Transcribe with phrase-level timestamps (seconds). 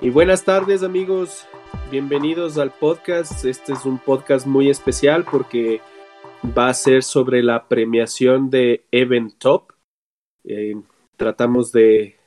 [0.00, 1.46] Y buenas tardes amigos,
[1.90, 3.42] bienvenidos al podcast.
[3.46, 5.80] Este es un podcast muy especial porque
[6.44, 9.72] va a ser sobre la premiación de Event Top.
[10.44, 10.74] Eh,
[11.16, 12.18] tratamos de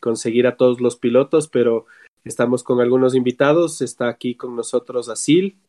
[0.00, 1.86] conseguir a todos los pilotos, pero
[2.24, 3.80] estamos con algunos invitados.
[3.80, 5.60] Está aquí con nosotros Asil,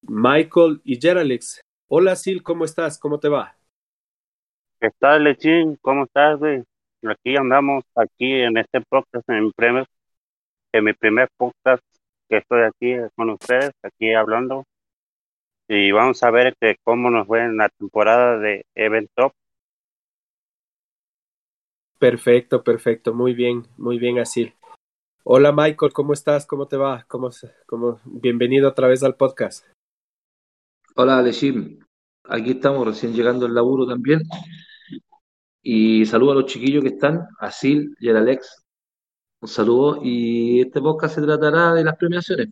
[0.00, 1.60] Michael y Geralex.
[1.90, 2.98] Hola Asil, ¿cómo estás?
[2.98, 3.59] ¿Cómo te va?
[4.80, 5.76] ¿Qué tal, Lechín?
[5.82, 6.64] ¿Cómo estás, güey?
[7.02, 9.86] Aquí andamos, aquí en este podcast, en mi primer,
[10.72, 11.84] en mi primer podcast
[12.26, 14.64] que estoy aquí con ustedes, aquí hablando.
[15.68, 19.32] Y vamos a ver que cómo nos fue en la temporada de Event Top.
[21.98, 24.54] Perfecto, perfecto, muy bien, muy bien, Asil.
[25.24, 26.46] Hola Michael, ¿cómo estás?
[26.46, 27.04] ¿Cómo te va?
[27.06, 27.28] ¿Cómo,
[27.66, 28.00] cómo...
[28.06, 29.66] Bienvenido otra vez al podcast.
[30.96, 31.80] Hola Alexim,
[32.24, 34.22] aquí estamos recién llegando al laburo también.
[35.62, 38.64] Y saludo a los chiquillos que están, a Sil y al Alex.
[39.40, 40.00] Un saludo.
[40.02, 42.48] Y este podcast se tratará de las premiaciones,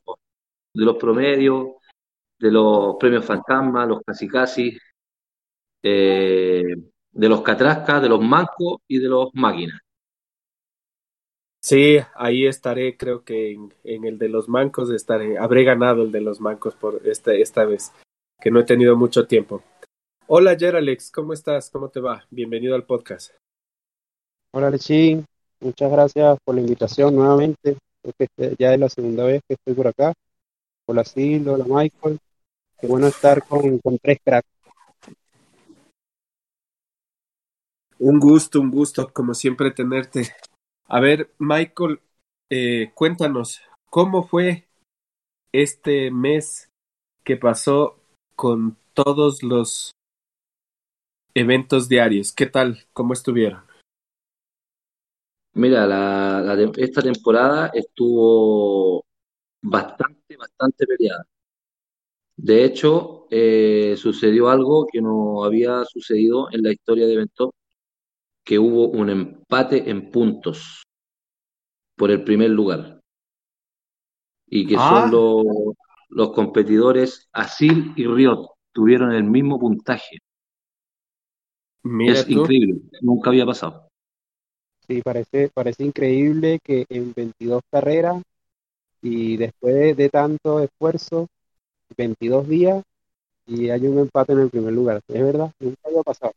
[0.74, 1.68] de los promedios,
[2.38, 4.78] de los premios fantasma, los casi casi,
[5.82, 6.76] eh,
[7.10, 9.80] de los catrascas, de los mancos y de los máquinas.
[11.60, 16.12] Sí, ahí estaré, creo que en, en, el de los mancos estaré, habré ganado el
[16.12, 17.92] de los mancos por esta, esta vez,
[18.40, 19.62] que no he tenido mucho tiempo.
[20.30, 21.70] Hola Geralex, ¿cómo estás?
[21.70, 22.22] ¿Cómo te va?
[22.28, 23.32] Bienvenido al podcast.
[24.52, 25.24] Hola Lechín,
[25.58, 27.78] muchas gracias por la invitación nuevamente.
[28.18, 30.12] Que ya es la segunda vez que estoy por acá.
[30.86, 32.18] Hola Sil, hola Michael.
[32.78, 34.50] Qué bueno estar con, con tres cracks.
[37.98, 40.28] Un gusto, un gusto, como siempre, tenerte.
[40.88, 42.02] A ver, Michael,
[42.50, 44.68] eh, cuéntanos, ¿cómo fue
[45.52, 46.68] este mes
[47.24, 47.98] que pasó
[48.36, 49.92] con todos los
[51.34, 52.32] eventos diarios.
[52.32, 52.78] ¿Qué tal?
[52.92, 53.62] ¿Cómo estuvieron?
[55.54, 59.04] Mira, la, la, esta temporada estuvo
[59.62, 61.26] bastante, bastante peleada.
[62.36, 67.54] De hecho, eh, sucedió algo que no había sucedido en la historia de Evento,
[68.44, 70.84] que hubo un empate en puntos
[71.96, 73.00] por el primer lugar.
[74.46, 74.88] Y que ah.
[74.88, 75.74] son los,
[76.08, 80.18] los competidores Asil y Riot, tuvieron el mismo puntaje
[81.84, 83.88] es increíble, nunca había pasado.
[84.86, 88.22] Sí, parece, parece increíble que en 22 carreras
[89.02, 91.28] y después de, tanto esfuerzo,
[91.96, 92.82] 22 días
[93.46, 95.00] y hay un empate en el primer lugar.
[95.08, 96.32] Es verdad, nunca había pasado.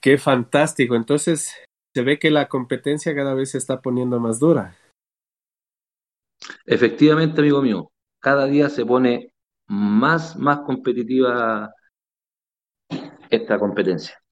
[0.00, 0.96] Qué fantástico.
[0.96, 1.52] Entonces,
[1.94, 4.76] se ve que la competencia cada vez se está poniendo más dura.
[6.66, 7.90] Efectivamente, amigo mío,
[8.20, 9.32] cada día se pone
[9.68, 11.72] más, más competitiva
[13.36, 14.22] esta competencia.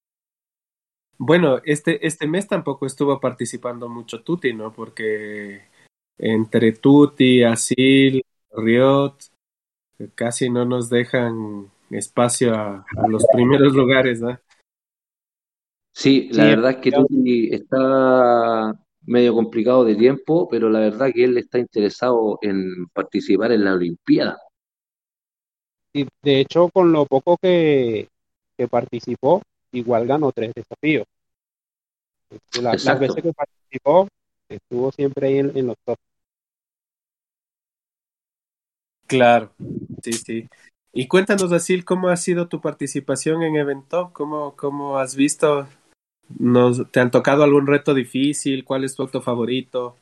[1.19, 4.73] Bueno, este, este mes tampoco estuvo participando mucho Tuti, ¿no?
[4.73, 5.63] Porque
[6.17, 8.23] entre Tuti, Asil,
[8.53, 9.17] Riot,
[10.15, 14.39] casi no nos dejan espacio a, los primeros lugares, ¿no?
[15.93, 21.25] Sí, la verdad es que Tuti está medio complicado de tiempo, pero la verdad que
[21.25, 24.39] él está interesado en participar en la Olimpiada.
[25.93, 28.09] Y de hecho, con lo poco que,
[28.61, 29.41] que participó,
[29.73, 31.07] igual ganó tres desafíos.
[32.29, 34.07] Este, la, las veces que participó,
[34.51, 35.97] estuvo siempre ahí en, los top.
[39.07, 39.51] Claro,
[40.03, 40.49] sí, sí.
[40.93, 44.11] Y cuéntanos, Asil, ¿cómo ha sido tu participación en Evento?
[44.13, 45.67] ¿Cómo, cómo has visto?
[46.39, 48.63] Nos, ¿Te han tocado algún reto difícil?
[48.63, 49.97] ¿Cuál es tu auto favorito?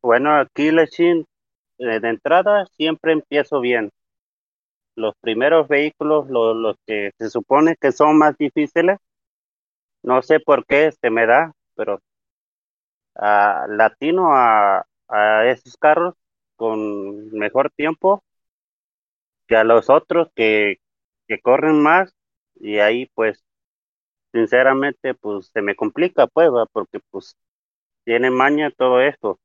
[0.00, 1.26] Bueno, aquí, Lechín,
[1.78, 3.90] eh, de entrada siempre empiezo bien
[4.96, 8.98] los primeros vehículos, los, que se supone que son más difíciles,
[10.02, 12.00] no sé por qué se me da, pero
[13.14, 16.14] a latino a, a esos carros
[16.56, 18.22] con mejor tiempo
[19.46, 20.76] que a los otros que,
[21.28, 22.14] que corren más
[22.56, 23.42] y ahí pues
[24.32, 27.36] sinceramente pues se me complica pues porque pues
[28.04, 29.38] tiene maña todo esto.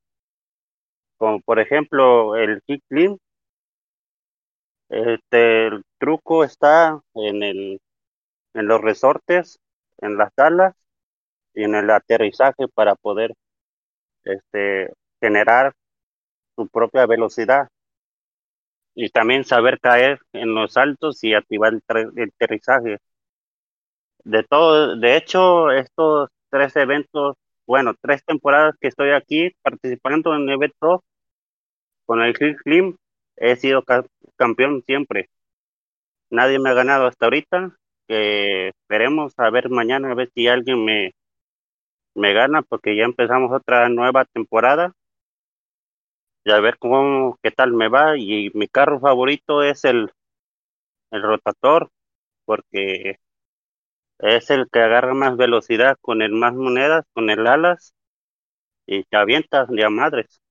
[1.17, 3.17] Como por ejemplo el kick clean
[4.89, 7.81] este, el truco está en el,
[8.53, 9.59] en los resortes,
[9.99, 10.75] en las alas
[11.53, 13.33] y en el aterrizaje para poder,
[14.23, 15.73] este, generar
[16.55, 17.69] su propia velocidad
[18.95, 21.81] y también saber caer en los altos y activar el,
[22.17, 22.97] el aterrizaje.
[24.23, 27.35] De todo, de hecho, estos tres eventos,
[27.65, 31.01] bueno, tres temporadas que estoy aquí participando en eventos
[32.05, 32.97] con el Click Slim,
[33.37, 33.83] he sido
[34.37, 35.29] campeón siempre.
[36.29, 40.85] Nadie me ha ganado hasta ahorita que esperemos a ver mañana, a ver si alguien
[40.85, 41.11] me,
[42.15, 44.91] me gana, porque ya empezamos otra nueva temporada.
[46.43, 48.17] Y a ver cómo, qué tal me va.
[48.17, 50.09] Y mi carro favorito es el,
[51.11, 51.89] el rotator,
[52.45, 53.19] porque
[54.19, 57.95] es el que agarra más velocidad con el más monedas, con el alas,
[58.87, 60.41] y te avientas de madres.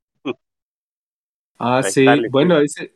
[1.58, 2.06] Ah, sí.
[2.30, 2.94] Bueno, ese,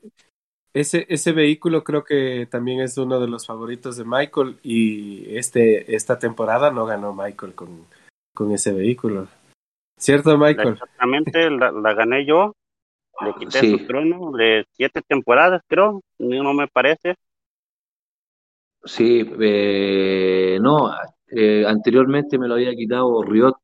[0.74, 5.94] ese, ese vehículo creo que también es uno de los favoritos de Michael y este,
[5.94, 7.86] esta temporada no ganó Michael con,
[8.34, 9.28] con ese vehículo.
[9.98, 10.74] ¿Cierto, Michael?
[10.74, 12.54] Exactamente, la, la gané yo.
[13.22, 13.70] Le quité Sí.
[13.70, 16.00] su trono de siete temporadas, creo.
[16.18, 17.16] No me parece.
[18.82, 20.90] Sí, eh, no,
[21.28, 23.56] eh, anteriormente me lo había quitado Riot,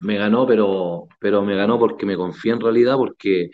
[0.00, 3.50] me ganó, pero, pero me ganó porque me confié en realidad, porque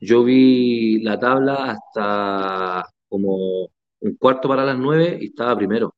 [0.00, 3.68] yo vi la tabla hasta como
[4.00, 5.92] un cuarto para las nueve y estaba primero.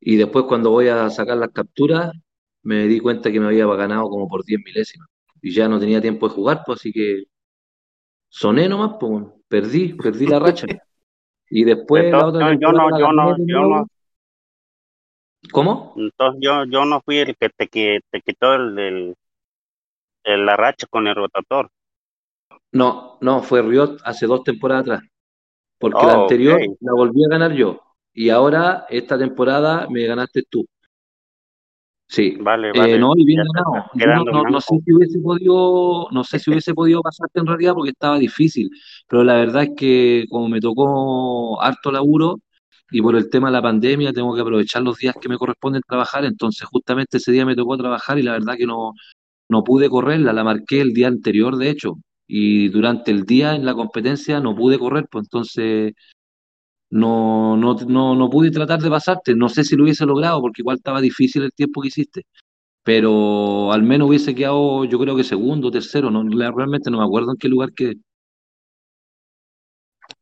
[0.00, 2.12] Y después cuando voy a sacar las capturas,
[2.62, 5.08] me di cuenta que me había ganado como por 10 milésimas.
[5.42, 7.24] Y ya no tenía tiempo de jugar, pues así que
[8.28, 10.66] soné nomás, pues, perdí, perdí la racha.
[11.50, 13.86] Y después la Entonces, otra yo, no, yo no, yo no,
[15.52, 15.76] ¿Cómo?
[15.94, 19.14] entonces yo, yo no fui el que te, qui- te quitó el, el-
[20.24, 21.70] el- la racha con el rotator.
[22.72, 25.02] No, no, fue Riot hace dos temporadas atrás,
[25.78, 27.80] porque la Oh, anterior la volví a ganar yo.
[28.12, 30.66] Y ahora, esta temporada, me ganaste tú.
[32.08, 32.98] Sí, Vale, Eh, vale.
[32.98, 33.72] no, y bien ganado.
[33.72, 37.46] no, quedando no, no sé si hubiese podido, no sé si hubiese podido pasarte en
[37.46, 38.68] realidad porque estaba difícil,
[39.08, 42.40] pero la verdad es que como me tocó harto laburo
[42.90, 45.82] y por el tema de la pandemia tengo que aprovechar los días que me corresponden
[45.86, 48.92] trabajar, entonces justamente ese día me tocó trabajar y la verdad que no,
[49.48, 51.94] no pude correrla, la marqué el día anterior de hecho,
[52.30, 55.94] y durante el día en la competencia no pude correr, pues entonces
[56.90, 60.62] no, no, no, no pude tratar de pasarte, no sé si lo hubiese logrado porque
[60.62, 62.26] igual estaba difícil el tiempo que hiciste
[62.82, 67.32] pero al menos hubiese quedado, yo creo que segundo, tercero, no, realmente no me acuerdo
[67.32, 67.96] en qué lugar quedé.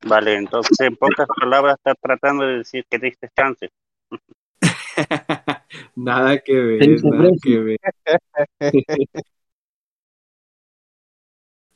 [0.05, 3.71] Vale, entonces en pocas palabras estás tratando de decir que diste chance.
[5.97, 7.79] Nada que ver, nada que ver.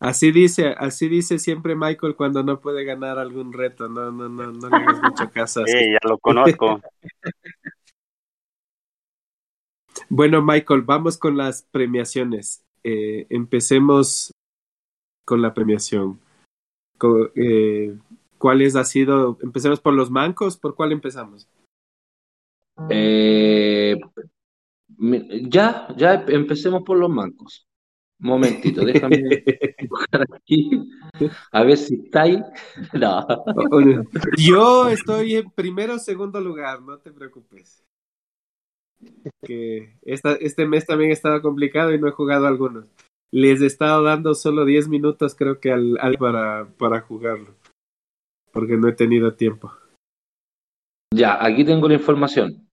[0.03, 3.89] Así dice, así dice siempre Michael cuando no puede ganar algún reto.
[3.89, 5.63] No, no, no, no le hagas mucho caso.
[5.63, 5.79] así.
[5.79, 6.81] Sí, ya lo conozco.
[10.09, 12.65] Bueno, Michael, vamos con las premiaciones.
[12.83, 14.33] Eh, empecemos
[15.25, 16.19] con la premiación.
[17.35, 17.97] Eh,
[18.37, 19.39] ¿Cuáles ha sido?
[19.43, 20.59] Empecemos por los mancos.
[20.59, 21.49] ¿Por cuál empezamos?
[22.91, 23.99] Eh,
[25.49, 27.67] ya, ya empecemos por los mancos.
[28.21, 29.17] Un momentito, déjame
[30.21, 30.71] aquí,
[31.51, 32.43] a ver si está ahí.
[32.93, 33.27] No.
[34.37, 37.85] Yo estoy en primero o segundo lugar, no te preocupes.
[39.45, 42.87] Que esta, este mes también ha estado complicado y no he jugado algunos.
[43.33, 47.55] Les he estado dando solo 10 minutos creo que al, al para, para jugarlo.
[48.53, 49.73] Porque no he tenido tiempo.
[51.15, 52.69] Ya, aquí tengo la información.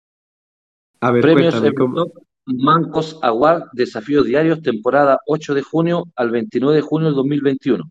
[1.00, 1.74] A ver, Premios cuéntame
[2.46, 7.84] Mancos Award, desafíos diarios, temporada 8 de junio al 29 de junio del 2021.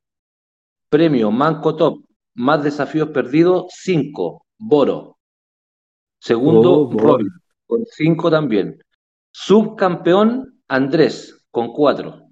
[0.90, 2.04] Premio Manco Top,
[2.36, 5.18] más desafíos perdidos, 5, Boro.
[6.20, 6.98] Segundo, Oh.
[6.98, 7.30] Robin,
[7.66, 8.80] con 5 también.
[9.32, 12.28] Subcampeón, Andrés, con 4.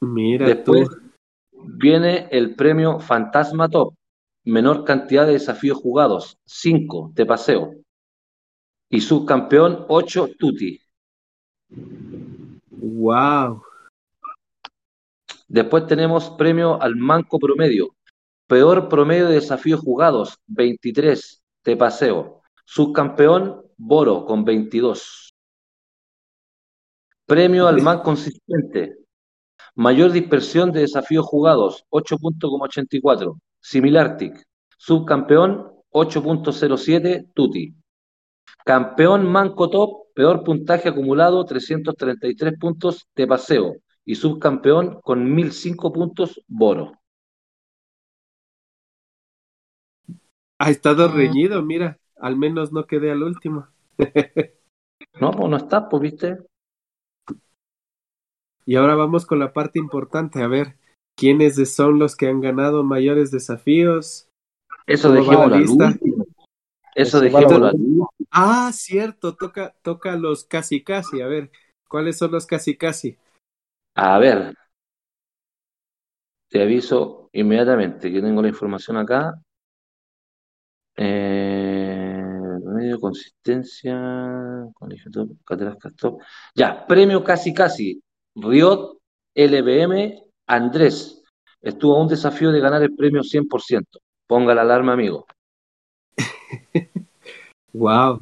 [0.00, 0.96] Mira Después tú.
[1.78, 3.94] viene el premio Fantasma Top,
[4.44, 7.74] menor cantidad de desafíos jugados, 5, de paseo.
[8.94, 10.80] Y subcampeón, 8, Tuti.
[12.70, 13.60] Wow.
[15.48, 17.96] Después tenemos premio al Manco Promedio.
[18.46, 22.42] Peor promedio de desafíos jugados, 23 de paseo.
[22.66, 25.34] Subcampeón, Boro, con 22.
[27.26, 28.96] Premio al más consistente.
[29.74, 33.40] Mayor dispersión de desafíos jugados, 8.84.
[33.60, 34.40] Similartic.
[34.78, 37.32] Subcampeón, 8.07.
[37.34, 37.74] Tuti.
[38.64, 43.76] Campeón Manco Top, peor puntaje acumulado, 333 puntos de paseo.
[44.06, 46.92] Y subcampeón con 1005 puntos, Boro.
[50.58, 51.98] Ha estado reñido, mira.
[52.16, 53.68] Al menos no quedé al último.
[55.20, 56.38] No, pues no está, pues viste.
[58.64, 60.42] Y ahora vamos con la parte importante.
[60.42, 60.76] A ver,
[61.16, 64.28] ¿quiénes son los que han ganado mayores desafíos?
[64.86, 66.26] Eso ¿Cómo va dejémoslo la último.
[66.94, 68.10] Eso dejémoslo la al último.
[68.36, 71.20] Ah, cierto, toca, toca los casi casi.
[71.22, 71.50] A ver,
[71.88, 73.16] ¿cuáles son los casi casi?
[73.96, 74.54] A ver,
[76.48, 79.34] te aviso inmediatamente que tengo la información acá.
[80.96, 82.22] Eh,
[82.64, 83.94] premio, consistencia,
[84.74, 86.20] colegio top, Catrascas top.
[86.54, 88.00] Ya, premio casi casi.
[88.36, 88.98] Riot,
[89.34, 91.22] LBM, Andrés.
[91.60, 93.98] Estuvo a un desafío de ganar el premio 100%.
[94.26, 95.26] Ponga la alarma, amigo.
[97.74, 98.20] Wow.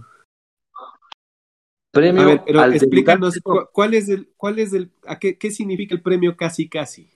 [1.93, 3.39] Premio A ver, pero al explícanos
[3.71, 7.11] cuál es el, cuál es el, a qué, qué significa el premio casi casi.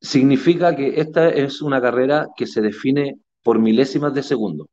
[0.00, 4.66] significa que esta es una carrera que se define por milésimas de segundo.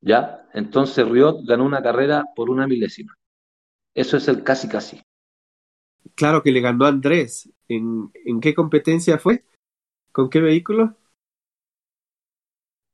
[0.00, 0.48] ¿Ya?
[0.52, 3.14] Entonces Riot ganó una carrera por una milésima.
[3.94, 5.02] Eso es el casi casi.
[6.14, 7.50] Claro que le ganó a Andrés.
[7.68, 9.44] ¿En, en qué competencia fue?
[10.12, 10.96] ¿Con qué vehículo?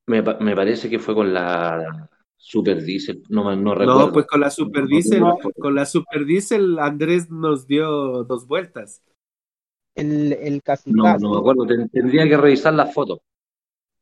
[0.06, 4.10] Me, pa- me parece que fue con la Super Diesel, no, no recuerdo.
[4.10, 5.60] No, pues con la Super Diesel, foto.
[5.60, 9.02] con la Super Diesel Andrés nos dio dos vueltas.
[9.96, 13.18] El, el casi No, no me acuerdo, ten- tendría que revisar las fotos,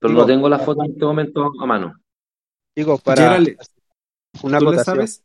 [0.00, 1.95] pero Digo, no tengo las fotos en este momento a mano.
[2.75, 3.38] digo, para
[4.42, 5.23] una ¿Tú le sabes?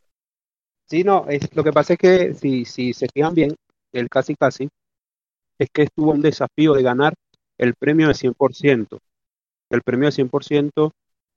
[0.90, 3.56] Sí, no, es, lo que pasa es que si, si se fijan bien,
[3.94, 4.70] el casi casi
[5.60, 7.14] es que estuvo un desafío de ganar
[7.60, 9.00] el premio de 100%.
[9.76, 10.92] El premio de 100%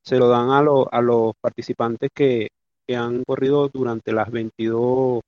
[0.05, 2.49] se lo dan a, lo- a los participantes que,
[2.87, 5.21] que han corrido durante las 22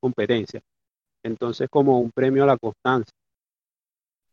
[0.00, 0.62] competencias.
[1.24, 3.12] Entonces, como un premio a la constancia,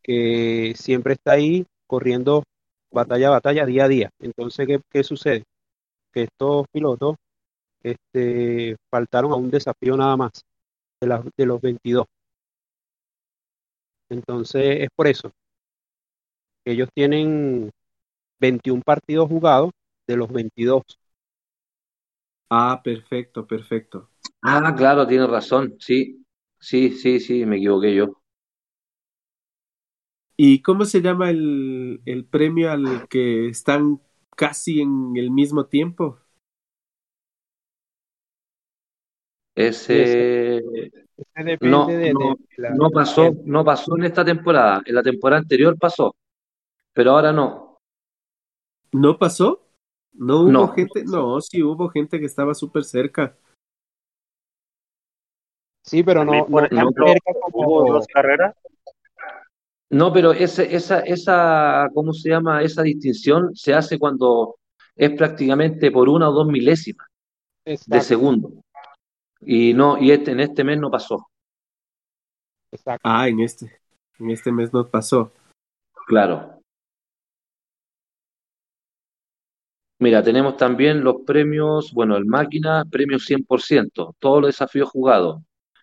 [0.04, 2.44] que siempre está ahí corriendo
[2.92, 4.10] batalla a batalla, día a día.
[4.20, 5.44] Entonces, ¿qué, qué sucede?
[6.14, 7.16] Que estos pilotos
[7.84, 10.32] este, faltaron a un desafío nada más
[11.02, 12.06] de, las- de los 22.
[14.10, 15.32] Entonces es por eso
[16.66, 17.70] ellos tienen
[18.40, 19.72] 21 partidos jugados
[20.08, 20.84] de los 22.
[22.50, 24.10] Ah, perfecto, perfecto.
[24.42, 26.26] Ah, claro, tiene razón, sí,
[26.60, 28.22] sí, sí, sí, me equivoqué yo.
[30.36, 34.02] ¿Y cómo se llama el, el premio al que están
[34.36, 36.20] casi en el mismo tiempo?
[39.56, 40.62] Ese
[41.16, 44.82] Ese depende no, de, de- no, de la- no pasó, no pasó en esta temporada.
[44.86, 46.16] En la temporada anterior pasó,
[46.94, 47.67] pero ahora no.
[48.92, 49.62] ¿No pasó?
[50.14, 50.68] ¿No hubo No.
[50.74, 51.04] gente?
[51.06, 53.36] No, sí hubo gente que estaba súper cerca.
[55.84, 58.56] Sí, pero no, por no tan ejemplo, cerca Hubo como dos carreras.
[59.90, 62.62] No, pero ese, esa, esa, ¿cómo se llama?
[62.62, 64.58] Esa distinción se hace cuando
[64.96, 67.08] es prácticamente por una o dos milésimas
[67.64, 68.52] de segundo.
[69.40, 71.30] Y no, y este, en este mes no pasó.
[72.72, 73.02] exacto.
[73.04, 73.80] Ah, en este,
[74.20, 75.32] en este mes nos pasó.
[76.08, 76.57] Claro.
[80.00, 85.42] Mira, tenemos también los premios, bueno, el máquina, premio 100%, todos los desafíos jugados.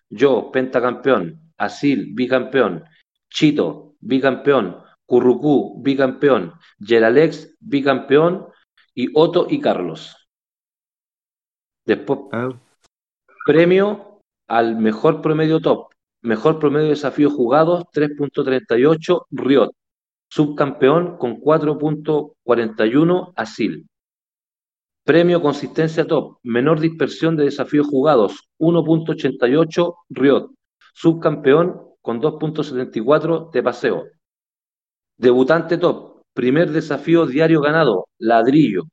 [0.09, 2.85] Yo, pentacampeón, Asil, bicampeón,
[3.29, 8.47] Chito, bicampeón, Currucú, bicampeón, Geralex, bicampeón,
[8.95, 10.15] y Otto y Carlos.
[11.85, 12.49] Después, Ah,
[13.45, 15.89] premio al mejor promedio top,
[16.21, 19.71] mejor promedio de desafíos jugados, 3.38, Riot.
[20.29, 23.87] Subcampeón con 4.41, Asil.
[25.05, 30.49] Premio Consistencia Top, menor dispersión de desafíos jugados, 1.88, Riot.
[30.95, 34.05] Subcampeón con 2.74, Te Paseo.
[35.15, 38.85] Debutante Top, primer desafío diario ganado, Ladrillo.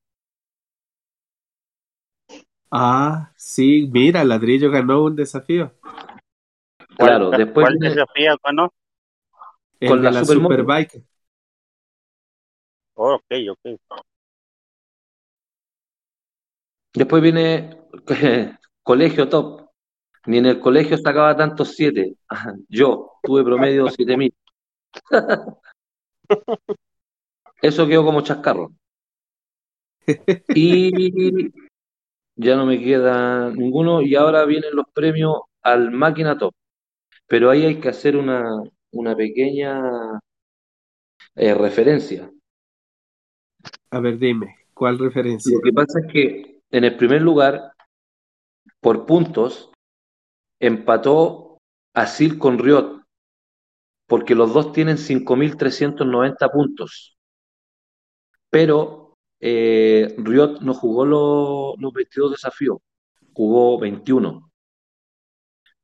[2.71, 5.73] ah, sí, mira, Ladrillo ganó un desafío.
[6.99, 8.71] Claro, ¿Cuál, después cuál desafío ganó?
[9.81, 10.25] El Con de la la.
[10.27, 11.03] Superbike.
[12.97, 13.81] Oh, ok, ok.
[16.95, 17.79] Después viene
[18.83, 19.63] Colegio Top.
[20.27, 22.17] Ni en el colegio sacaba tantos siete.
[22.69, 24.33] Yo tuve promedio 7000.
[27.63, 28.73] Eso quedó como chascarro.
[30.55, 31.51] Y
[32.37, 34.03] ya no me queda ninguno.
[34.03, 36.55] Y ahora vienen los premios al Máquina Top.
[37.27, 40.21] Pero ahí hay que hacer una, una pequeña
[41.35, 42.31] eh, referencia.
[43.91, 45.55] A ver, dime, ¿cuál referencia?
[45.55, 47.73] Lo que pasa es que en el primer lugar,
[48.83, 49.71] por puntos,
[50.61, 51.59] empató
[51.95, 53.03] Asil con Riot,
[54.07, 57.17] porque los dos tienen 5.390 puntos.
[58.51, 62.79] Pero eh, Riot no jugó lo- los 22 desafíos,
[63.35, 64.51] jugó 21.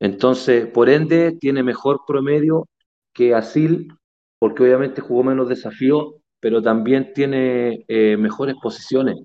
[0.01, 2.69] Entonces, por ende, tiene mejor promedio
[3.13, 3.93] que Asil,
[4.39, 9.17] porque obviamente jugó menos desafíos, pero también tiene eh, mejores posiciones.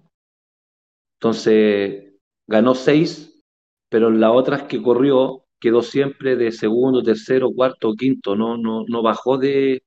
[1.24, 2.15] Entonces,
[2.48, 3.42] ganó 6,
[3.88, 8.84] pero en las otras que corrió quedó siempre de segundo, tercero, cuarto, quinto, no, no,
[8.89, 9.84] no bajó de,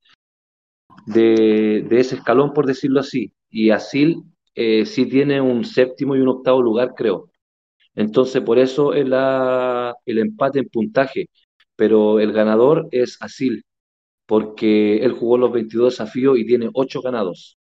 [1.05, 3.35] de, ese escalón, por decirlo así.
[3.50, 4.23] Y Asil
[4.55, 7.31] eh, sí tiene un séptimo y un octavo lugar, creo.
[7.95, 11.28] Entonces, por eso es la, el empate en puntaje.
[11.76, 13.62] Pero el ganador es Asil,
[14.26, 17.59] porque él jugó los 22 desafíos y tiene 8 ganados.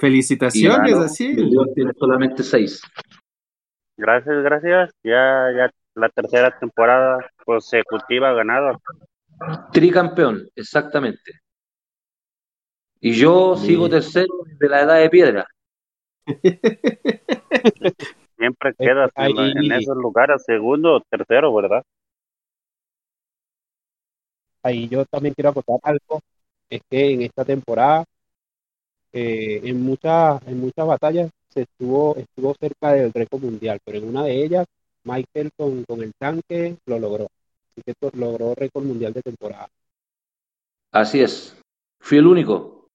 [0.00, 1.26] Y Felicitaciones, ganó, así.
[1.26, 2.82] el León tiene solamente 6.
[3.96, 4.90] Gracias, gracias.
[5.02, 8.78] Ya, ya la tercera temporada consecutiva ganada.
[9.72, 11.32] Tricampeón, exactamente.
[13.00, 15.46] Y yo sigo tercero de la edad de piedra.
[18.36, 21.82] Siempre quedas en, en esos lugares, segundo o tercero, ¿verdad?
[24.62, 26.20] ahí yo también quiero acotar algo,
[26.68, 28.04] es que en esta temporada,
[29.12, 34.08] eh, en muchas, en muchas batallas se estuvo, estuvo cerca del récord mundial, pero en
[34.08, 34.66] una de ellas,
[35.04, 37.26] Michael con, con el tanque lo logró.
[37.70, 39.68] Así que to- logró récord mundial de temporada.
[40.92, 41.56] Así es.
[42.00, 42.86] Fui el único.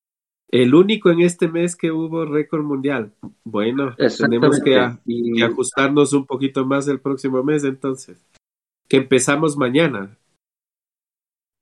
[0.49, 3.11] El único en este mes que hubo récord mundial.
[3.43, 8.23] Bueno, tenemos que, a- Y- que ajustarnos un poquito más el próximo mes entonces.
[8.87, 10.15] Que empezamos mañana.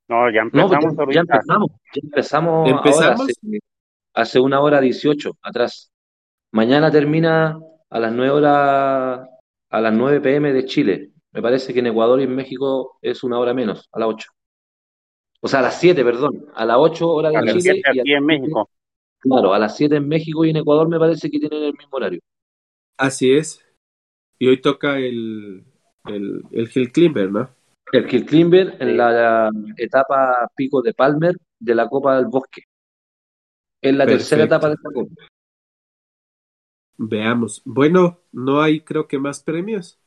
[0.08, 1.14] No, ya No, pues empezamos ya, ahorita.
[1.14, 1.70] ya empezamos.
[1.70, 3.20] Ya empezamos, ¿Empezamos?
[3.20, 3.58] ahora, hace,
[4.14, 5.92] hace una hora 18 atrás.
[6.52, 7.58] Mañana termina
[7.90, 9.28] a las 9 horas,
[9.70, 11.10] a las 9 pm de Chile.
[11.32, 14.28] Me parece que en Ecuador y en México es una hora menos, a las 8.
[15.40, 16.46] O sea, a las 7, perdón.
[16.54, 18.40] A las 8 horas de A las Chile siete y a aquí las en 7,
[18.40, 18.70] México.
[19.20, 21.96] claro, a las 7 en México y en Ecuador me parece que tienen el mismo
[21.96, 22.20] horario.
[22.96, 23.60] Así es.
[24.38, 25.64] Y hoy toca el,
[26.06, 27.50] el, el Hill Climber, ¿no?
[27.92, 32.62] El Kill Klimber en la etapa pico de Palmer de la Copa del Bosque.
[33.84, 35.14] Es la tercera etapa de esta Copa.
[36.96, 37.62] Veamos.
[37.64, 40.00] Bueno, no hay creo que más premios.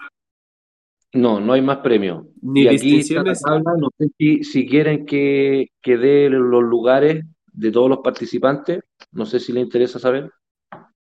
[1.14, 2.26] No, no hay más premios.
[2.42, 3.42] Ni y aquí distinciones.
[3.42, 8.82] tabla, no sé si, si quieren que, que dé los lugares de todos los participantes,
[9.12, 10.32] no sé si les interesa saber.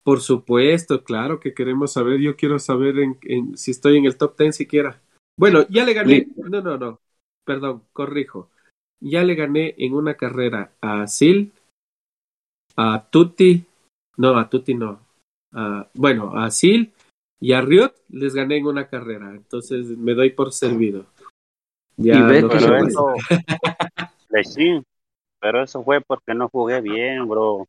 [0.03, 2.19] Por supuesto, claro que queremos saber.
[2.21, 5.01] Yo quiero saber en, en- si estoy en el top 10 siquiera.
[5.37, 6.27] Bueno, ya le gané.
[6.37, 6.99] No, no, no.
[7.43, 8.49] Perdón, corrijo.
[8.99, 11.51] Ya le gané en una carrera a Sil,
[12.77, 13.65] a Tutti.
[14.17, 14.99] No, a Tutti no.
[15.53, 16.93] A- bueno, a Sil
[17.39, 19.31] y a Riot les gané en una carrera.
[19.31, 21.05] Entonces me doy por servido.
[21.97, 23.13] Ya Y ves no Pero eso,
[24.43, 24.81] sí,
[25.39, 27.67] pero eso fue porque no jugué bien, bro.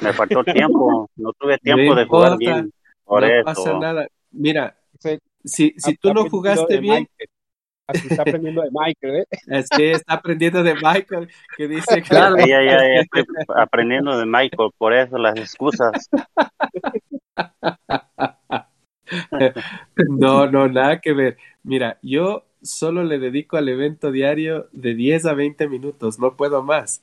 [0.00, 2.70] Me faltó tiempo, no tuve tiempo de jugar bien.
[3.04, 3.44] Por no eso.
[3.44, 4.08] pasa nada.
[4.30, 4.76] Mira,
[5.44, 7.28] si, si tú no jugaste bien, Michael.
[7.88, 9.24] Así está aprendiendo de Michael, ¿eh?
[9.46, 12.36] es que está aprendiendo de Michael, que dice que Claro.
[12.36, 13.24] Ya, ya, ya estoy
[13.56, 16.08] aprendiendo de Michael, por eso las excusas.
[20.10, 21.38] No, no, nada que ver.
[21.62, 26.62] Mira, yo solo le dedico al evento diario de 10 a 20 minutos, no puedo
[26.62, 27.02] más.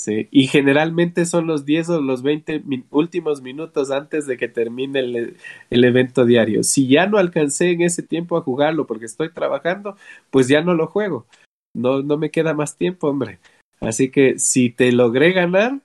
[0.00, 4.46] Sí, y generalmente son los 10 o los 20 min- últimos minutos antes de que
[4.46, 5.36] termine el,
[5.70, 6.62] el evento diario.
[6.62, 9.96] Si ya no alcancé en ese tiempo a jugarlo porque estoy trabajando,
[10.30, 11.26] pues ya no lo juego.
[11.74, 13.40] No, no me queda más tiempo, hombre.
[13.80, 15.80] Así que si te logré ganar,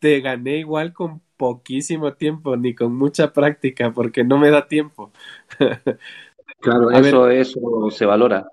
[0.00, 5.12] te gané igual con poquísimo tiempo, ni con mucha práctica, porque no me da tiempo.
[6.60, 8.46] Claro, A eso, eso se valora,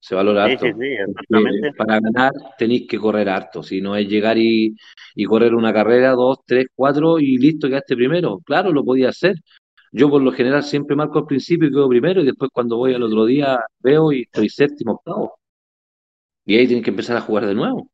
[0.00, 0.66] se valora Sí, harto.
[0.66, 1.72] sí, sí, Porque exactamente.
[1.74, 4.74] para ganar tenéis que correr harto, si no es llegar y,
[5.14, 8.40] y correr una carrera, dos, tres, cuatro y listo, quedaste primero.
[8.44, 9.36] Claro, lo podía hacer.
[9.92, 12.94] Yo por lo general siempre marco al principio y quedo primero y después cuando voy
[12.94, 15.34] al otro día veo y estoy séptimo, octavo.
[16.46, 17.90] Y ahí tienen que empezar a jugar de nuevo.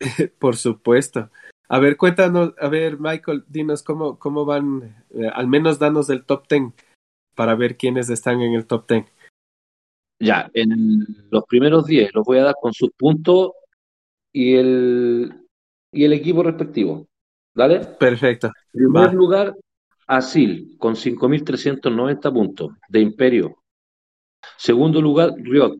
[0.38, 1.30] Por supuesto.
[1.68, 6.24] A ver, cuéntanos, a ver, Michael, dinos cómo, cómo van, eh, al menos danos del
[6.24, 6.72] top 10
[7.34, 9.04] para ver quiénes están en el top 10.
[10.20, 13.52] Ya, en los primeros 10 los voy a dar con sus puntos
[14.32, 15.46] y el,
[15.90, 17.08] y el equipo respectivo.
[17.54, 17.80] ¿Vale?
[17.98, 18.52] Perfecto.
[18.70, 19.12] Primer Va.
[19.12, 19.56] lugar,
[20.06, 23.56] Asil, con 5.390 puntos, de Imperio.
[24.56, 25.78] Segundo lugar, Riot,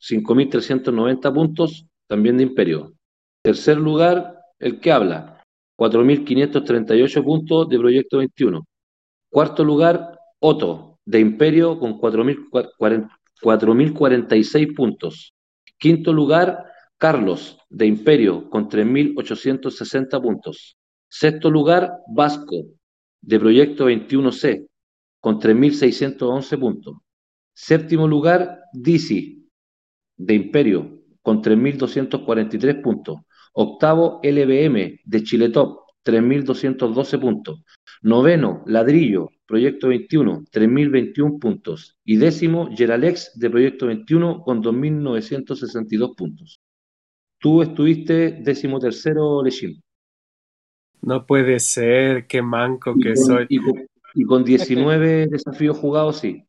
[0.00, 2.92] 5.390 puntos, también de Imperio.
[3.42, 5.42] Tercer lugar, el que habla,
[5.78, 8.66] 4.538 puntos de Proyecto 21.
[9.30, 13.10] Cuarto lugar, Otto, de Imperio, con 4.040
[13.42, 15.34] 4.046 puntos.
[15.78, 16.64] Quinto lugar,
[16.98, 20.76] Carlos, de Imperio, con 3.860 puntos.
[21.08, 22.64] Sexto lugar, Vasco,
[23.20, 24.66] de Proyecto 21C,
[25.20, 26.96] con 3.611 puntos.
[27.52, 29.48] Séptimo lugar, Dizzy,
[30.16, 33.18] de Imperio, con 3.243 puntos.
[33.52, 37.64] Octavo, LBM, de Chiletop, 3.212 puntos.
[38.02, 41.98] Noveno, Ladrillo, Proyecto 21, 3.021 puntos.
[42.04, 46.60] Y décimo, Geralex, de Proyecto 21, con 2.962 puntos.
[47.38, 49.82] Tú estuviste décimo tercero, Lechín.
[51.02, 53.46] No puede ser, qué manco Y que con, soy.
[53.48, 53.86] y con-
[54.18, 56.42] y con 19 desafíos jugados, sí.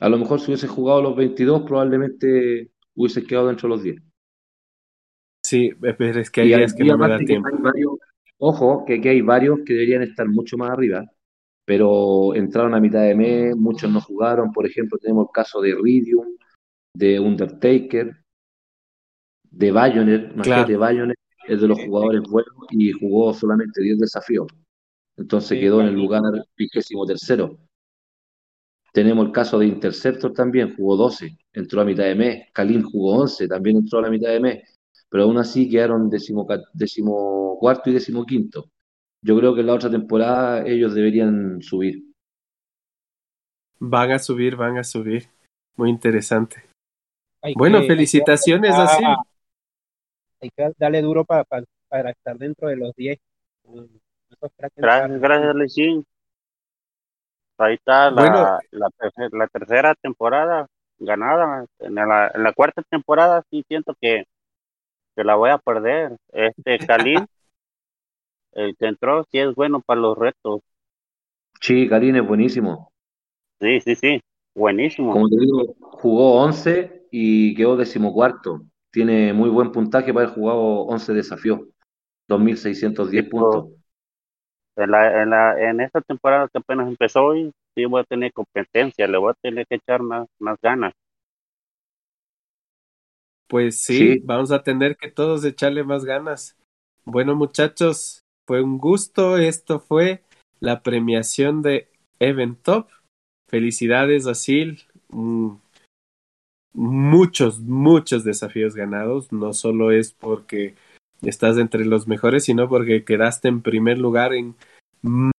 [0.00, 3.96] A lo mejor si hubiese jugado los 22, probablemente hubiese quedado dentro de los 10.
[5.44, 7.48] Sí, pero es que hay- días que no me da tiempo.
[7.48, 7.94] hay varios,
[8.42, 11.04] ojo, que aquí hay varios que deberían estar mucho más arriba,
[11.64, 14.52] pero entraron a mitad de mes, muchos no jugaron.
[14.52, 16.36] Por ejemplo, tenemos el caso de Iridium,
[16.92, 18.16] de Undertaker,
[19.48, 20.22] de Bayonet.
[20.22, 24.48] Claro, Imagínate, Bayonet es de los jugadores buenos y jugó solamente 10 desafíos.
[25.16, 26.22] Entonces quedó en el lugar
[26.56, 27.56] vigésimo tercero.
[28.92, 32.44] Tenemos el caso de Interceptor también, jugó 12, entró a mitad de mes.
[32.52, 34.80] Kalin jugó 11, también entró a la mitad de mes.
[35.12, 38.64] Pero aún así quedaron décimo, décimo cuarto y décimo quinto.
[39.22, 42.02] Yo creo que en la otra temporada ellos deberían subir.
[43.78, 45.28] van a subir, van a subir.
[45.76, 46.64] Muy interesante.
[47.42, 49.16] hay Bueno, que, hay que felicitaciones, ah,
[50.40, 53.18] hay que darle duro pa- pa- para estar dentro de los 10.
[53.64, 53.84] Mm,
[54.30, 56.06] Esos cracks Gracias, gracias, Luisín.
[57.58, 60.66] Ahí está Bueno, la, la, terce- la tercera temporada
[60.98, 61.66] ganada.
[61.80, 64.24] En la, en la cuarta temporada sí siento que,
[65.16, 66.16] que la voy a perder.
[66.32, 67.26] Este Kalin,
[68.52, 70.60] el que entró, sí es bueno para los retos.
[71.60, 72.92] Sí, Kalin es buenísimo.
[73.60, 74.20] Sí, sí, sí.
[74.54, 75.12] Buenísimo.
[75.12, 78.62] Como te digo, jugó 11 y quedó decimocuarto.
[78.90, 81.60] Tiene muy buen puntaje para haber jugado 11 desafíos.
[82.28, 83.68] 2.610 puntos.
[84.76, 88.32] En la, en la, en esta temporada que apenas empezó hoy, sí voy a tener
[88.32, 90.94] competencia, le voy a tener que echar más, más ganas.
[93.52, 96.56] Pues sí, Sí, vamos a tener que todos echarle más ganas.
[97.04, 99.36] Bueno, muchachos, fue un gusto.
[99.36, 100.22] Esto fue
[100.58, 102.88] la premiación de Event Top.
[103.48, 104.80] Felicidades, Asil.
[105.10, 105.56] Mm,
[106.72, 109.30] muchos, muchos desafíos ganados.
[109.32, 110.74] No solo es porque
[111.20, 114.54] estás entre los mejores, sino porque quedaste en primer lugar en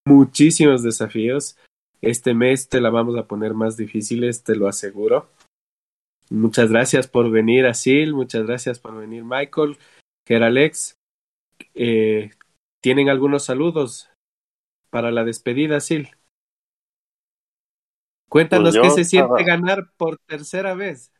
[0.05, 1.57] muchísimos desafíos.
[2.03, 5.29] Este mes te la vamos a poner más difíciles, te lo aseguro.
[6.33, 8.15] Muchas gracias por venir, Asil.
[8.15, 9.77] Muchas gracias por venir, Michael.
[10.27, 10.97] Geralex,
[11.75, 12.31] eh,
[12.81, 14.09] ¿tienen algunos saludos
[14.89, 16.09] para la despedida, Asil?
[18.29, 21.11] Cuéntanos Pues qué se siente ganar por tercera vez.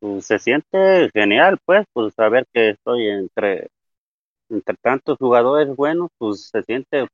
[0.00, 3.68] pues, se siente genial, pues, pues saber que estoy entre,
[4.50, 7.06] entre tantos jugadores buenos, pues se siente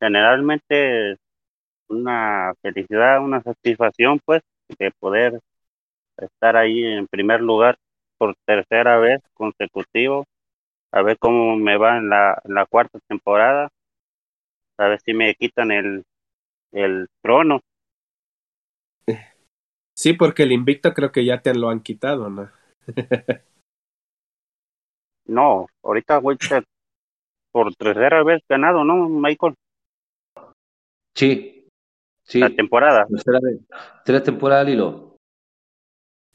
[0.00, 1.16] generalmente
[1.88, 4.42] una felicidad, una satisfacción, pues,
[4.78, 5.40] de poder
[6.18, 7.76] estar ahí en primer lugar
[8.18, 10.26] por tercera vez consecutivo,
[10.92, 13.68] a ver cómo me va en la, en la cuarta temporada,
[14.78, 16.04] a ver si me quitan el,
[16.72, 17.60] el trono.
[19.94, 22.50] Sí, porque el invicto creo que ya te lo han quitado, ¿no?
[25.26, 26.62] No, ahorita voy a-
[27.52, 29.54] por tercera vez ganado, ¿no, Michael?
[31.14, 31.59] sí,
[32.38, 32.56] La sí.
[32.56, 33.06] temporada.
[33.08, 33.60] Tercera vez.
[34.04, 35.16] Tres temporadas al hilo.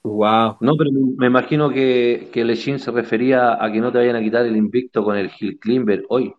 [0.04, 0.58] Wow.
[0.60, 4.16] No, pero me me imagino que, que Lechín se refería a que no te vayan
[4.16, 6.34] a quitar el invicto con el Gil Klimber hoy.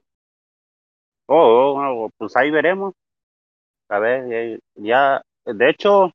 [1.26, 2.94] Oh, oh, oh, pues ahí veremos.
[3.88, 6.12] A ver, eh, ya, de hecho,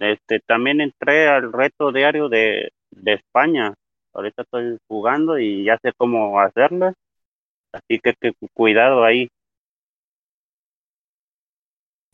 [0.00, 3.74] este, también entré al reto diario de, de España.
[4.12, 6.92] Ahorita estoy jugando y ya sé cómo hacerlo,
[7.72, 9.28] así que, que cuidado ahí.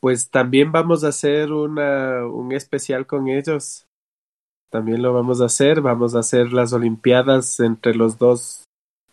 [0.00, 3.86] Pues también vamos a hacer una, un especial con ellos.
[4.70, 5.80] También lo vamos a hacer.
[5.82, 8.64] Vamos a hacer las Olimpiadas entre los dos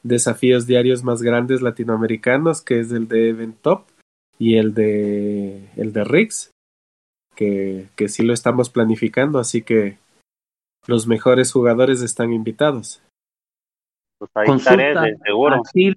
[0.04, 3.86] desafíos diarios más grandes latinoamericanos, que es el de Event Top
[4.40, 6.52] y el de el de Riggs,
[7.36, 9.98] que, que sí lo estamos planificando, así que
[10.86, 13.02] los mejores jugadores están invitados.
[14.20, 15.56] Pues ahí estaré de seguro.
[15.56, 15.96] a Gil,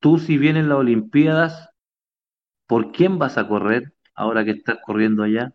[0.00, 1.70] tú si vienen las Olimpiadas,
[2.66, 5.52] ¿por quién vas a correr ahora que estás corriendo allá?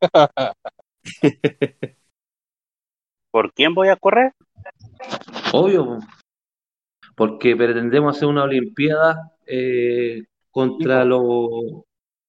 [3.30, 4.32] ¿Por quién voy a correr?
[5.52, 5.98] Obvio,
[7.14, 11.84] porque pretendemos hacer una Olimpiada eh, contra los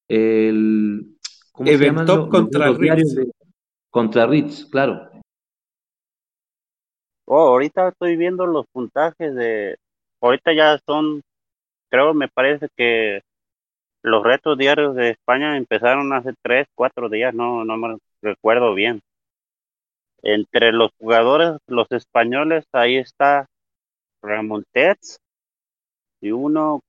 [0.07, 1.17] el
[1.51, 3.15] ¿cómo se llaman los, los contra Riggs.
[3.15, 3.31] de
[3.89, 5.09] contra Ritz, claro.
[7.25, 9.77] Oh, ahorita estoy viendo los puntajes de,
[10.21, 11.21] ahorita ya son,
[11.89, 13.21] creo, me parece que
[14.03, 19.01] los retos diarios de España empezaron hace tres, cuatro días, no, no me recuerdo bien.
[20.23, 23.47] Entre los jugadores, los españoles, ahí está
[24.21, 24.63] Ramón
[26.21, 26.81] y uno,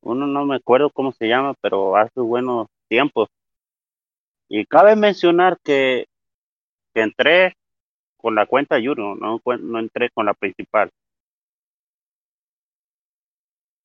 [0.00, 3.28] uno no me acuerdo cómo se llama, pero hace buenos tiempos.
[4.48, 6.06] Y cabe mencionar que,
[6.94, 7.54] entré
[8.16, 10.90] con la cuenta Juno, no, no entré con la principal.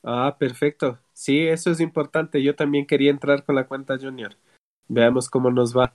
[0.04, 1.03] Ah, perfecto.
[1.14, 2.44] Sí, eso es importante.
[2.44, 4.36] Yo también quería entrar con la cuenta junior.
[4.88, 5.94] Veamos cómo nos va.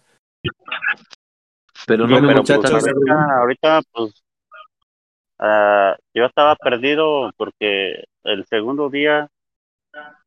[1.87, 4.24] Pero no Bueno, me Pero pues muchachos, ahorita, ahorita pues
[5.38, 9.28] ah, yo estaba perdido porque el segundo día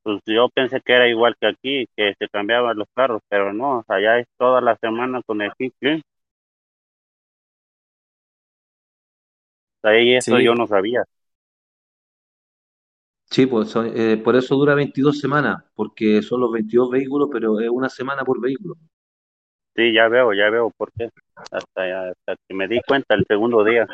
[0.03, 3.83] pues yo pensé que era igual que aquí, que se cambiaban los carros, pero no,
[3.87, 6.01] allá es toda la semana con el King Clean.
[9.83, 11.03] Ahí eso Sí, yo no sabía.
[13.31, 17.59] Sí, pues son- eh, por eso dura 22 semanas, porque son los 22 vehículos, pero
[17.61, 18.75] es una semana por vehículo.
[19.73, 21.09] Sí, ya veo, ya veo por qué.
[21.49, 23.87] Hasta, ya- hasta que me di cuenta el segundo día.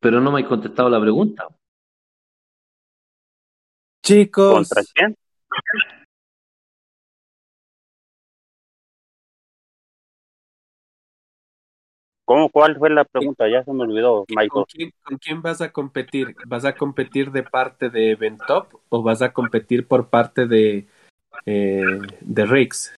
[0.00, 1.44] Pero no me has contestado la pregunta.
[1.46, 1.58] ¿Contra
[4.02, 5.14] chicos, quién?
[12.32, 13.46] ¿Cómo, cuál fue la pregunta?
[13.46, 14.64] Ya se me olvidó, ¿con Michael.
[14.66, 16.34] quién, con quién vas a competir?
[16.46, 20.86] ¿Vas a competir de parte de Eventop o vas a competir por parte de,
[21.44, 21.82] eh,
[22.22, 22.94] de Riggs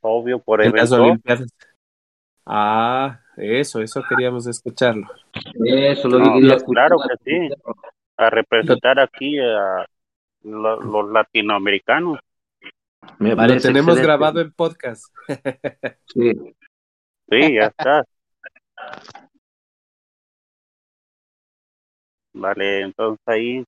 [0.00, 1.04] Obvio, por en las evento.
[1.04, 1.46] Olimpiadas?
[2.44, 5.06] Ah, eso, eso queríamos escucharlo.
[5.64, 6.88] Eso es lo No, escuchar.
[6.88, 7.54] claro que sí.
[8.16, 9.86] A representar aquí a
[10.42, 12.18] lo- los latinoamericanos.
[13.20, 14.02] Me lo tenemos excelente.
[14.02, 15.04] grabado en podcast.
[16.08, 16.32] Sí.
[17.28, 18.04] Sí, ya está.
[22.34, 23.64] Vale, entonces ahí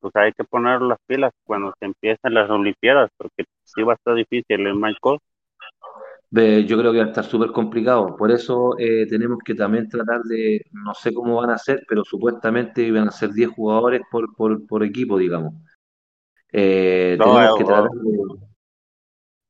[0.00, 3.96] pues hay que poner las pilas cuando se empiezan las Olimpiadas, porque sí va a
[3.96, 5.18] estar difícil el Michael.
[6.30, 8.16] Ve, Yo creo que va a estar súper complicado.
[8.16, 12.04] Por eso eh, tenemos que también tratar de, no sé cómo van a ser, pero
[12.04, 15.54] supuestamente iban a ser 10 jugadores por, por, por equipo, digamos.
[16.52, 18.18] Eh, No, tenemos eh, que tratar de,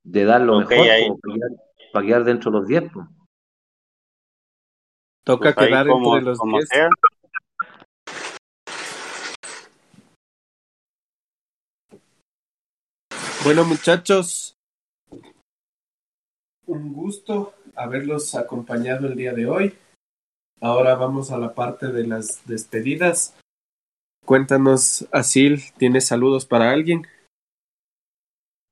[0.05, 1.51] de dar lo mejor ahí, para quedar,
[1.93, 2.93] para quedar dentro de los 10.
[2.93, 3.07] po.
[5.31, 6.69] Toca pues quedar como, entre los como 10.
[6.69, 6.89] sea.
[13.45, 14.57] Bueno, muchachos,
[16.67, 19.75] un gusto haberlos acompañado el día de hoy.
[20.61, 23.39] Ahora vamos a la parte de las despedidas.
[24.27, 27.07] Cuéntanos, Asil, ¿tienes saludos para alguien?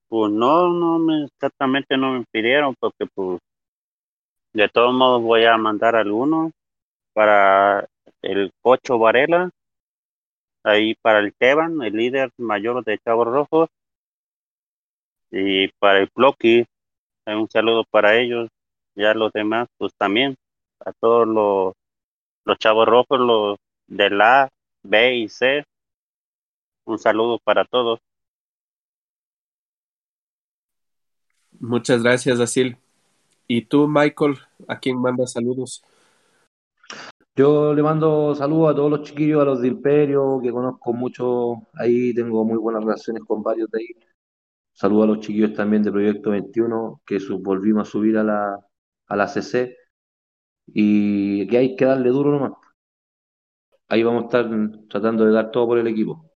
[0.09, 3.38] Pues no, no me, exactamente no me pidieron, porque pues
[4.59, 6.51] de todos modos voy a mandar algunos
[7.12, 7.88] para
[8.23, 9.51] el Cocho Varela,
[10.64, 13.68] ahí para el Teban, el líder mayor de Chavos Rojos,
[15.31, 16.66] y para el Ploqui,
[17.27, 18.49] un saludo para ellos,
[18.97, 20.35] ya los demás, pues también,
[20.85, 21.75] a todos los,
[22.44, 24.49] los Chavos Rojos, los de la
[24.83, 25.62] B y C,
[26.85, 28.01] un saludo para todos.
[31.61, 32.77] Muchas gracias, Asil.
[33.49, 34.37] ¿Y tú, Michael,
[34.69, 35.83] a quién mandas saludos?
[37.35, 41.55] Yo le mando saludos a todos los chiquillos, a los de Imperio, que conozco mucho
[41.75, 43.89] ahí, tengo muy buenas relaciones con varios de ahí.
[44.73, 48.59] Saludos a los chiquillos también de Proyecto 21, que volvimos a subir a la,
[49.07, 49.77] a la CC
[50.67, 52.53] y que hay que darle duro nomás.
[53.89, 54.49] Ahí vamos a estar
[54.89, 56.31] tratando de dar todo por el equipo.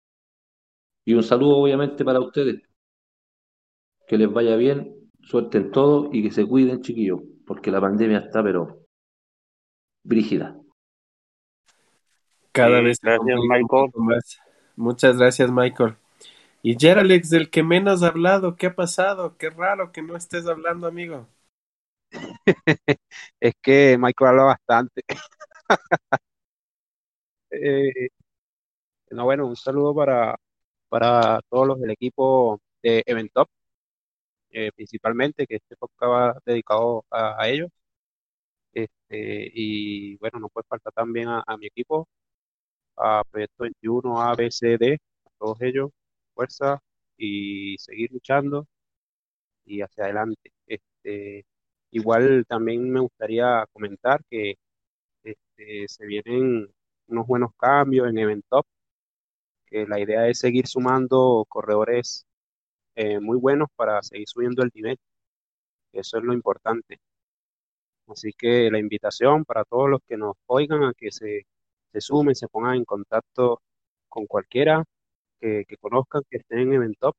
[1.05, 2.63] Y un saludo obviamente para ustedes,
[4.07, 5.00] que les vaya bien,
[5.31, 8.81] suerte en todo y que se cuiden, chiquillos, porque la pandemia está pero
[10.03, 10.57] brígida.
[12.53, 13.91] Cada vez gracias, Michael.
[13.95, 14.41] más.
[14.75, 15.95] Muchas gracias, Michael.
[16.63, 19.37] Y Geralex, del que menos ha hablado, ¿qué ha pasado?
[19.39, 21.29] Qué raro que no estés hablando, amigo.
[23.41, 25.03] Es que Michael habla bastante.
[27.53, 28.09] Eh,
[29.11, 30.37] no, bueno, un saludo para,
[30.89, 33.49] para todos los del equipo de Eventop,
[34.51, 37.71] eh, principalmente, que este podcast va dedicado a, ellos.
[38.73, 42.09] Este, y bueno, no puede faltar también a, a mi equipo,
[42.97, 45.91] a Proyecto 21, A, B, C, D, a todos ellos,
[46.35, 46.81] fuerza
[47.17, 48.67] y seguir luchando
[49.65, 50.53] y hacia adelante.
[50.67, 51.45] Este,
[51.91, 54.55] igual también me gustaría comentar que
[55.25, 56.69] este, se vienen
[57.09, 58.67] unos buenos cambios en Eventop,
[59.67, 62.27] que la idea es seguir sumando corredores
[62.95, 64.99] eh, muy buenos para seguir subiendo el nivel.
[65.93, 66.99] Eso es lo importante.
[68.09, 71.47] Así que la invitación para todos los que nos oigan a que se,
[71.93, 73.63] se sumen, se pongan en contacto
[74.09, 74.85] con cualquiera
[75.41, 77.15] que, conozcan que estén en Eventop,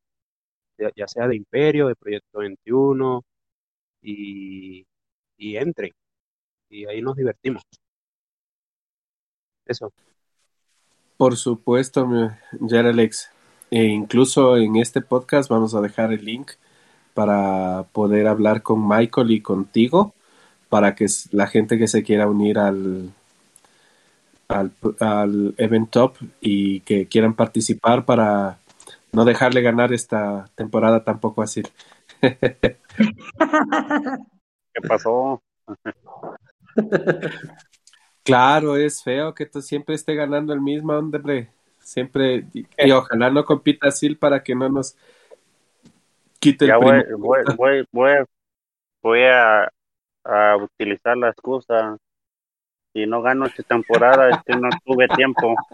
[0.95, 3.23] ya, sea de Imperio, de Proyecto 21,
[4.01, 4.85] y,
[5.37, 5.91] y entren.
[6.69, 7.63] Y ahí nos divertimos.
[9.65, 9.91] Eso.
[11.17, 12.29] Por supuesto, mi-
[12.67, 13.31] Geralex.
[13.71, 16.51] E incluso en este podcast vamos a dejar el link
[17.13, 20.13] para poder hablar con Michael y contigo,
[20.69, 23.11] para que la gente que se quiera unir al,
[24.47, 28.59] al, al Event Top y que quieran participar para
[29.13, 31.63] no dejarle ganar esta temporada tampoco así.
[34.73, 35.41] ¿Qué pasó?
[38.23, 41.49] Claro, es feo que tú siempre esté ganando el mismo, hombre.
[41.81, 44.95] Siempre, y, y ojalá no compita así para que no nos
[46.39, 47.17] quite el Ya voy, primo.
[47.17, 48.11] voy, voy, voy,
[49.01, 49.69] voy a,
[50.23, 51.97] a utilizar la excusa.
[52.93, 55.55] Si no gano esta temporada es que no tuve tiempo.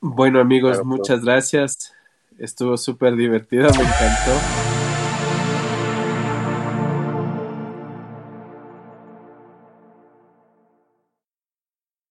[0.00, 1.92] Bueno, amigos, Claro, muchas gracias.
[2.38, 4.75] Estuvo súper divertido, me encantó.